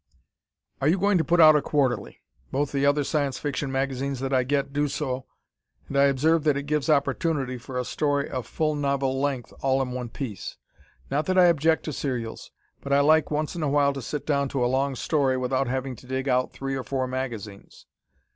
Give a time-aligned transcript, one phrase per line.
[0.81, 2.23] Are you going to put out a quarterly?
[2.51, 5.27] Both the other Science Fiction magazines that I get do so,
[5.87, 9.79] and I observe that it gives opportunity for a story of full novel length all
[9.79, 10.57] in one piece.
[11.11, 12.49] Not that I object to serials,
[12.81, 15.67] but I like once in a while to sit down to a long story without
[15.67, 17.85] having to dig out three or four magazines.